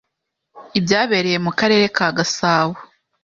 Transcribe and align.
i 0.77 0.79
byabereye 0.83 1.37
mu 1.45 1.51
karere 1.59 1.85
ka 1.95 2.07
Gasabo, 2.17 2.75